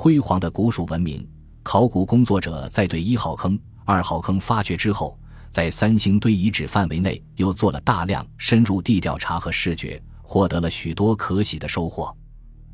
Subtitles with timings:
[0.00, 1.28] 辉煌的古蜀文明。
[1.64, 5.18] 考古工作者在对一号坑、二号坑发掘之后，
[5.50, 12.16] 在三星堆遗址范围内又做了大量深入地调查和视觉，获得了许多可喜的收获。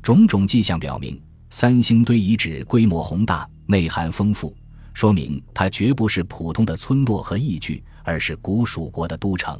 [0.03, 1.19] 种种迹象表明，
[1.49, 4.55] 三星堆遗址规模宏大，内涵丰富，
[4.93, 9.59] 说明它绝不是普通的村落和义聚，而是古蜀国的都城。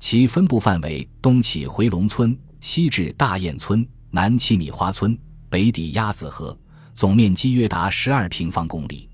[0.00, 5.16] 其分布范围东起回龙村，西至大雁村，南起米花村，
[5.48, 6.58] 北抵鸭子河。
[6.98, 9.08] 总面积约达十二平方公里，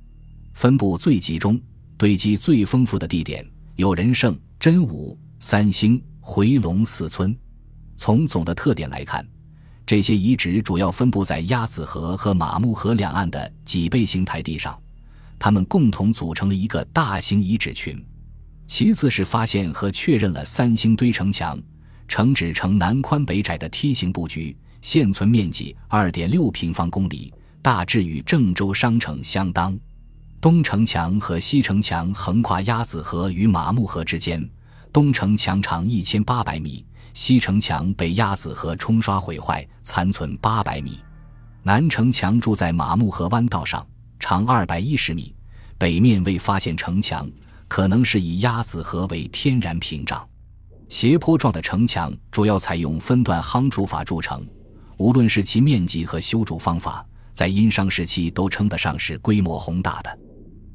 [0.55, 1.61] 分布最集中、
[1.99, 7.37] 堆积最丰富的地点有仁圣、真武、三星、回龙四村。
[7.95, 9.23] 从总的特点来看，
[9.85, 14.81] 这些遗址主要分布在鸭子河和马木河两岸的脊背形台地上，
[15.39, 18.03] 它们共同组成了一个大型遗址群。
[18.67, 21.61] 其次是发现和确认了三星堆城墙，
[22.09, 27.31] 城址呈南宽北窄的梯形布局，现存面积二点六平方公里。
[27.65, 29.75] 大致与郑州商城相当，
[30.39, 34.47] 东城墙和西城墙横跨鸭子河与马木河之间，
[34.93, 40.99] 东城墙长一千八百米，西城墙被鸭子河冲刷毁坏，残存八百米。
[41.63, 43.87] 南城墙筑在马木河弯道上，
[44.21, 45.35] 长二百一十米，
[45.79, 47.27] 北面未发现城墙，
[47.67, 50.23] 可能是以鸭子河为天然屏障。
[50.91, 54.47] 斜坡状的城墙主要采用分段夯筑法筑成，
[54.99, 57.03] 无论是其面积和修筑方法。
[57.35, 60.19] 在殷商时期都称得上是规模宏大的。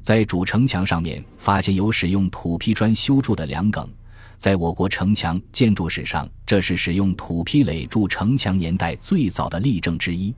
[0.02, 3.88] 在主城墙上面发现有使用土坯砖修筑的梁梗，
[4.36, 10.34] 在我国城墙建筑史上，这是使用土坯垒筑城墙年代最早的例证之一。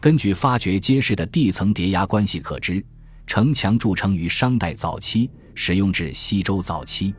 [0.00, 2.84] 根据发掘揭示的地层叠压关系可知，
[3.26, 7.14] 城墙筑成于商代早期，使用至西周早期。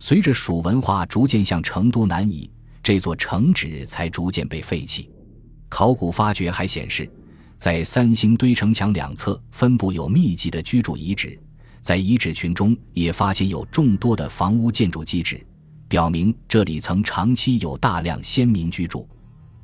[0.00, 2.50] 随着蜀文化逐渐向成都南移，
[2.82, 5.08] 这座城址才逐渐被废弃。
[5.68, 7.08] 考古发掘还显示。
[7.56, 11.38] 在三星堆城墙两侧分布有密集的居住遗址，
[11.80, 15.44] 在遗址群中也发现有众多的房屋建筑基址，
[15.88, 19.08] 表明这里曾长期有大量先民居住。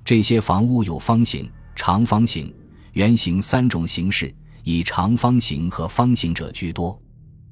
[0.05, 2.53] 这些房屋有方形、长方形、
[2.95, 4.35] 圆形三种形式，
[4.65, 6.99] 以长方形和方形者居多。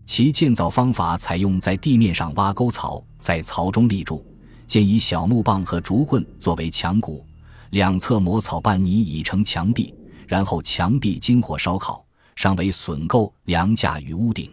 [0.06, 4.24] 其建造方法采用在地面上挖沟槽，在槽中立柱，
[4.66, 7.24] 建以小木棒和竹棍作为墙骨，
[7.70, 9.94] 两侧抹草拌泥以成墙壁。
[10.30, 12.04] 然后墙壁经火烧烤，
[12.36, 14.48] 上为损构、梁架与屋顶。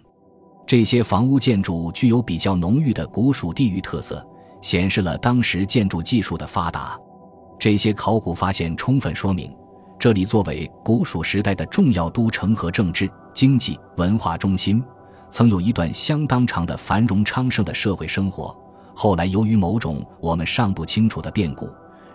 [0.65, 4.27] 这些房屋建筑具有比较浓郁的古蜀地域特色，
[4.59, 6.99] 显示了当时建筑技术的发达。
[7.59, 9.55] 这些考古发现充分说明，
[9.99, 14.83] 这里作为古蜀时代的重要都城和政治、经济、文化中心，
[15.29, 18.57] 曾有一段相当长的繁荣昌盛的社会生活。
[18.95, 21.69] 后来由于某种我们尚不清楚的变故，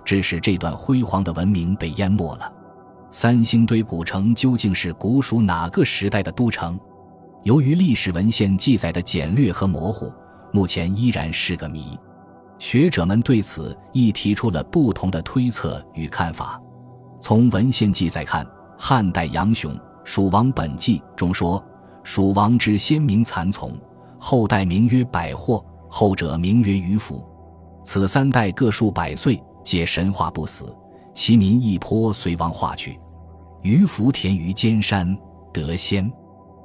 [0.05, 2.53] 致使这段辉煌的文明被淹没了。
[3.15, 6.81] 三星堆古城究竟是古蜀哪个时代的都城？
[7.43, 10.11] 由于历史文献记载的简略和模糊，
[10.51, 11.95] 目前依然是个谜。
[12.59, 16.59] 学者们对此亦提出了不同的推测与看法。
[17.21, 18.47] 从文献记载看，
[18.79, 19.75] 汉代杨雄
[20.05, 21.63] 《蜀王本纪》中说
[22.03, 23.79] ：“蜀王之先名蚕丛，
[24.19, 27.23] 后代名曰百货，后者名曰鱼凫。
[27.85, 30.75] 此三代各数百岁，皆神话不死。
[31.15, 32.99] 其民一颇随王化去。”
[33.63, 35.17] 于福田于尖山
[35.53, 36.11] 得仙，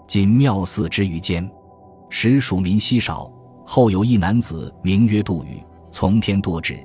[0.08, 1.48] 今庙祀之于间。
[2.10, 3.32] 时蜀民稀少，
[3.66, 6.80] 后有一男子名曰杜宇，从天堕至，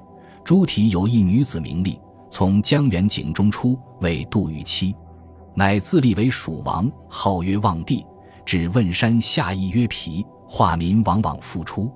[0.44, 4.94] 诸体有一女子名利，从江源井中出，为杜宇妻，
[5.54, 8.04] 乃自立为蜀王，号曰望帝。
[8.44, 11.90] 至汶山下邑曰皮，化民往往复出。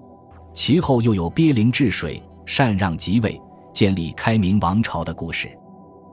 [0.54, 3.38] 其后又有鳖灵治水，禅让即位，
[3.76, 5.54] 建立开明王朝的故事。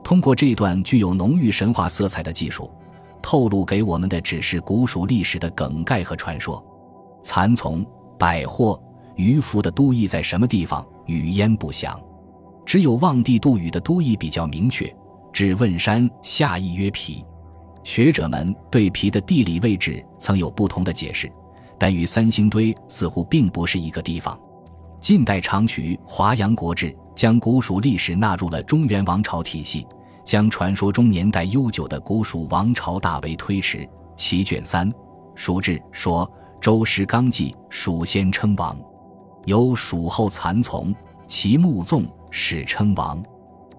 [0.02, 2.70] 通过这段具有浓郁神话色彩的技术，
[3.22, 6.62] 透露给我们的只是古蜀历史的梗概和传说。
[7.22, 7.82] 蚕丛、
[8.18, 8.78] 百货、
[9.16, 11.98] 鱼凫的都邑在什么地方，语焉不详。
[12.66, 14.94] 只有望帝杜宇的都邑比较明确，
[15.32, 17.24] 指汶山下邑曰皮。
[17.82, 21.32] 学者们对皮的地理位置曾有不同的解释，
[21.78, 24.38] 但与三星堆似乎并不是一个地方。
[25.04, 29.86] 近代长渠《华阳国志》将古蜀历史纳入了中原王朝体系。
[30.24, 33.86] 将传说中年代悠久的古蜀王朝大为推迟。
[34.16, 34.90] 其卷三
[35.34, 36.26] 《蜀志》说
[36.58, 38.78] ：“周时刚纪，蜀先称王，
[39.44, 40.94] 有蜀后蚕丛，
[41.26, 43.22] 其穆纵始称王。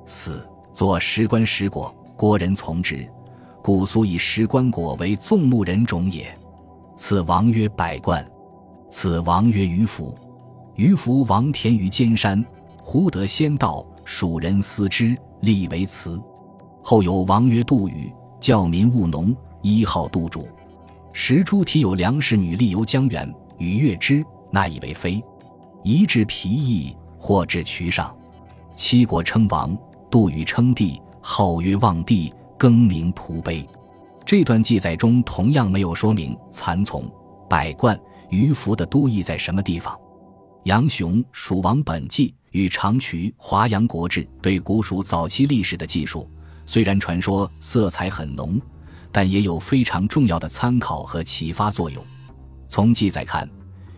[0.05, 3.03] 四作石棺石果，国人从之，
[3.63, 6.27] 古俗以石棺椁为纵目人种也。
[6.95, 8.23] 此王曰百冠，
[8.91, 10.15] 此王曰鱼凫。
[10.75, 12.43] 鱼凫王田于尖山，
[12.83, 16.21] 胡得仙道，蜀人思之，立为祠。”
[16.83, 20.47] 后有王曰杜宇，教民务农，一号杜主。
[21.13, 25.23] 石诸体有粮食女力游江源，与月之，那以为妃。
[25.81, 28.13] 移至皮邑，或至渠上。
[28.75, 29.75] 七国称王，
[30.11, 33.65] 杜宇称帝，号曰望帝，更名蒲碑。
[34.25, 37.09] 这段记载中同样没有说明蚕丛、
[37.49, 37.97] 百冠、
[38.29, 39.97] 鱼凫的都邑在什么地方。
[40.65, 46.27] 杨雄《蜀王本纪》与长渠《华阳国志》对古蜀早期历史的记述，
[46.65, 48.59] 虽然传说色彩很浓，
[49.11, 52.03] 但也有非常重要的参考和启发作用。
[52.67, 53.47] 从记载看，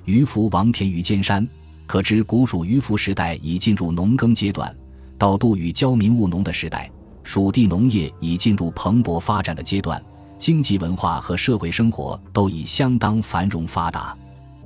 [0.04, 1.48] 鱼凫王田于尖山，
[1.86, 4.76] 可知古蜀鱼凫时代已进入农耕阶段。
[5.18, 6.92] 到杜宇教民务农的时代，
[7.24, 10.04] 蜀地农业已进入蓬勃发展的阶段。
[10.38, 14.14] 经济文化和社会生活都已相当繁荣发达。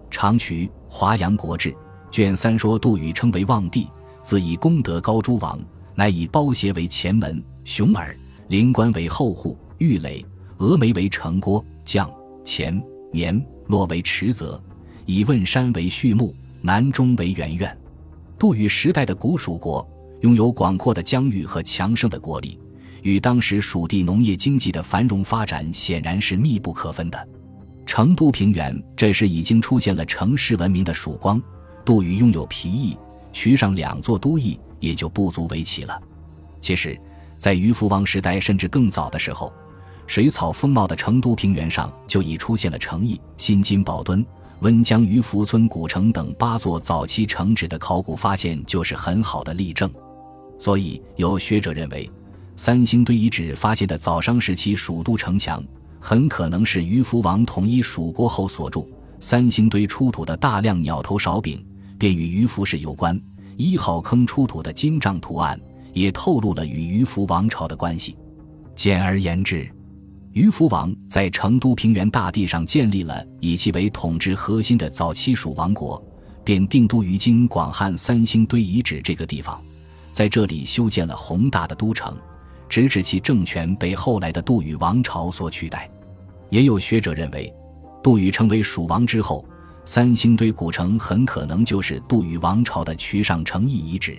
[0.09, 1.71] 长渠《华阳国志》
[2.11, 3.87] 卷三说，杜宇称为望帝，
[4.21, 5.57] 自以功德高诸王，
[5.95, 8.13] 乃以包斜为前门，雄耳，
[8.49, 10.23] 灵官为后户，玉垒，
[10.57, 12.11] 峨眉为城郭，将
[12.43, 12.79] 前
[13.13, 14.61] 绵落为池泽，
[15.05, 17.77] 以问山为序幕，南中为圆苑。
[18.37, 19.87] 杜宇时代的古蜀国
[20.19, 22.59] 拥有广阔的疆域和强盛的国力。
[23.03, 27.27] 与当时蜀地农业经济的繁荣发展显然是密不可分的。
[27.83, 31.41] 成都平原这时已经出现了城市文明的曙光，
[31.91, 32.97] 杜宇拥有皮邑、
[33.33, 36.01] 渠上两座都邑，也就不足为奇了。
[36.61, 36.97] 其实，
[37.37, 39.51] 在于福王时代甚至更早的时候，
[40.07, 44.25] 水草丰茂的成都平原上就已出现了城邑，新津宝墩、
[44.61, 49.91] 温江于福村古城等八座早期城址的考古发现就是很好的例证。
[50.57, 52.09] 所以，有学者认为。
[52.55, 55.61] 三星堆遗址发现的早商时期蜀都城墙，
[55.99, 58.89] 很可能是于福王统一蜀国后所筑。
[59.19, 61.61] 三星堆出土的大量鸟头勺柄，
[62.01, 63.21] 便与于福氏有关。
[63.57, 65.59] 一号坑出土的金杖图案，
[65.93, 68.17] 也透露了与于福王朝的关系。
[68.73, 69.69] 简而言之，
[70.31, 76.03] 于福王在成都平原大地上建立了以其为统治核心的早期蜀王国，
[76.43, 79.61] 便定都于今广汉三星堆遗址这个地方，
[80.11, 82.17] 在这里修建了宏大的都城。
[82.67, 85.87] 直至其政权被后来的杜宇王朝所取代，
[86.49, 87.53] 也有学者认为，
[88.01, 89.45] 杜宇成为蜀王之后，
[89.83, 94.17] 三星堆古城很可能就是杜宇王朝的渠上城邑遗址。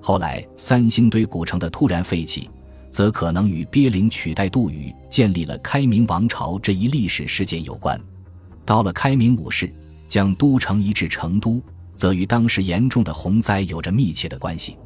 [0.00, 2.48] 后来三星堆古城的突然废弃，
[2.90, 8.00] 则可能与鳖灵取代杜宇建立了开明王朝这一历史事件有关。
[8.64, 9.70] 到了开明五世，
[10.08, 11.60] 将都城移至成都，
[11.96, 14.76] 则与当时严重的洪灾有着密切的关系。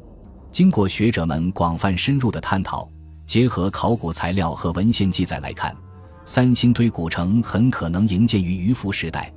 [0.51, 2.89] 经过学者们广泛深入的探讨，
[3.27, 5.75] 结合考古材料和文献记载来看，
[6.25, 9.31] 三星堆古城很可能营建于鱼凫时代，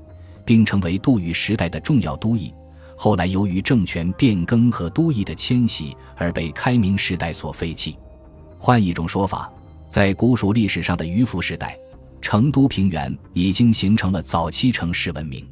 [0.44, 2.52] 并成为杜宇时代的重要都邑。
[2.96, 7.96] 后来由于政权变更和都邑的迁徙而被开明时代所废弃。
[8.58, 9.52] 换一种说法，
[9.88, 11.76] 在古蜀历史上的鱼凫时代，
[12.20, 15.44] 成都平原已经形成了早期城市文明。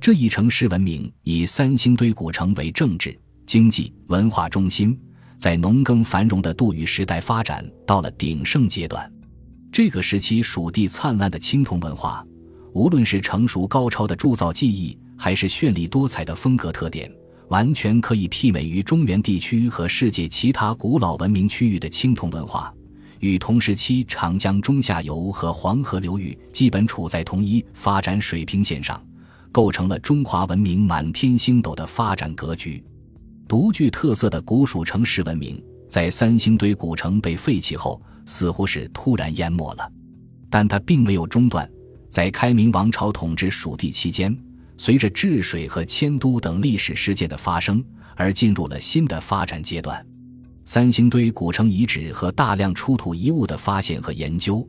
[0.00, 3.16] 这一城市文明以三星堆古城为政治。
[3.46, 4.96] 经济文化中心
[5.36, 9.12] 在农耕繁荣的杜宇时代发展到了鼎盛阶段。
[9.72, 12.24] 这个时期蜀地灿烂的青铜文化，
[12.72, 17.10] 无论是成熟高超的铸造技艺，还是绚丽多彩的风格特点，
[17.48, 22.72] 完全可以媲美于中原地区和世界其他古老文明区域的青铜文化。
[23.18, 29.02] 与同时期长江中下游和黄河流域基本处在同一发展水平线上，
[29.52, 32.82] 构成了中华文明满天星斗的发展格局。
[33.46, 39.86] 独具特色的古蜀城市文明，在三星堆古城被废弃后，似乎是突然淹没了，
[40.48, 41.68] 但它并没有中断。
[42.10, 44.36] 在开明王朝统治蜀地期间，
[44.76, 47.82] 随着治水和迁都等历史事件的发生，
[48.16, 50.04] 而进入了新的发展阶段。
[50.64, 54.66] 三星堆古城遗址和大量出土遗物的发现和研究，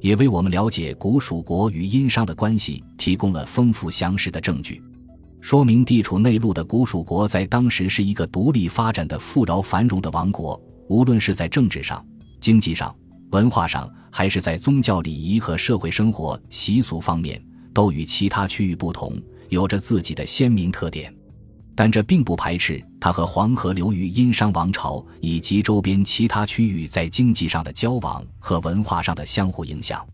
[0.00, 4.82] 也为我们了解古蜀国与殷商的关系提供了丰富详实的证据。
[5.40, 12.04] 说明地处内陆的古蜀国在当时是一个独立发展的富饶繁荣的王国，无论是在政治上、
[12.40, 12.94] 经济上、
[13.30, 19.16] 文化上，还是在宗教礼仪和社会生活习俗方面，都与其他区域不同，
[19.48, 21.14] 有着自己的鲜明特点。
[21.74, 30.04] 但这并不排斥它和黄河流域殷商王朝以及周边其他区域在经济上的交往和文化上的相互影响。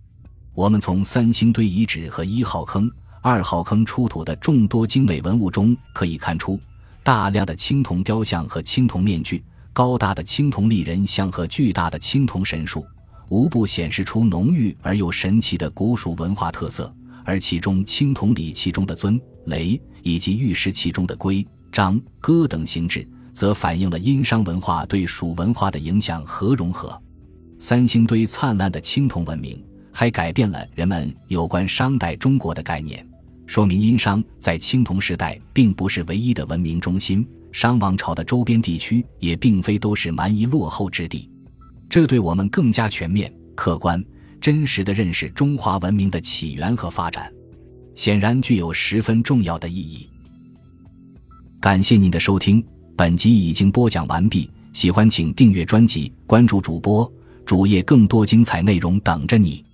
[0.55, 2.91] 我们从三星堆遗址和一号坑。
[3.23, 6.61] 二号坑出土的众多精美文物中，可以看出
[7.03, 9.43] 大量的青铜雕像和青铜面具、
[9.73, 12.87] 高大的青铜立人像和巨大的青铜神树，
[13.29, 16.93] 无不显示出浓郁而又神奇的古蜀文化特色。
[17.25, 26.97] 而其中青铜礼器中的尊、雷，以及玉石器中的龟、章、戈等形制，则反映了殷商文化对蜀文化的影响和融合。
[27.59, 33.05] 三星堆灿烂的青铜文明，还改变了人们有关商代中国的概念，
[33.45, 41.29] 说明殷商在青铜时代并不是唯一的文明中心，商王朝的周边地区也并非都是蛮夷落后之地。
[41.89, 44.05] 这对我们更加全面、客观、
[44.41, 47.33] 真实的认识中华文明的起源和发展，
[47.95, 50.09] 显然具有十分重要的意义。
[51.61, 52.65] 感谢您的收听，
[52.97, 54.49] 本集已经播讲完毕。
[54.73, 57.11] 喜欢请订阅专辑，关注主播
[57.47, 59.65] 主页，更多精彩内容等着你。